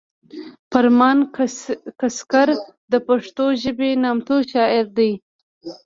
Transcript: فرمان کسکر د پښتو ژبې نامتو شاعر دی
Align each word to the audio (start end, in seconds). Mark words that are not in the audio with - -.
فرمان 0.71 1.17
کسکر 1.99 2.47
د 2.91 2.93
پښتو 3.07 3.45
ژبې 3.63 3.89
نامتو 4.03 4.35
شاعر 4.51 4.85
دی 4.97 5.11